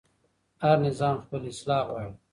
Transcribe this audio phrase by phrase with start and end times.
[0.63, 2.13] هر نظام خپل اصلاح غواړي